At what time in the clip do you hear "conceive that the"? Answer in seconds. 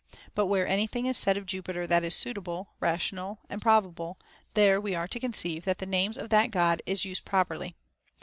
5.19-5.85